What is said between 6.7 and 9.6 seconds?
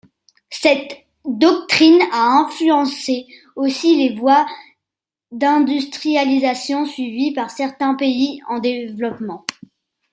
suivies par certains pays en développement.